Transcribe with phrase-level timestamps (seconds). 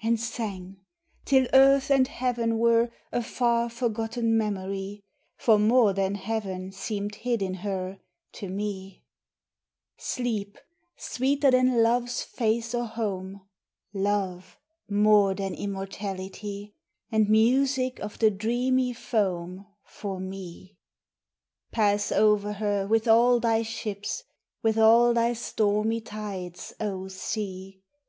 [0.00, 0.76] And sang;
[1.24, 5.02] till Earth and Heaven were A far, forgotten memory;
[5.38, 7.98] For more than Heaven seemed hid in her
[8.34, 9.02] To me:
[9.96, 10.56] Sleep,
[10.96, 13.40] sweeter than love's face or home;
[13.92, 14.56] Love,
[14.88, 16.76] more than immortality;
[17.10, 20.78] And music of the dreamy foam For me.
[21.72, 24.22] Pass over her with all thy ships
[24.62, 27.80] With all thy stormy tides, O sea!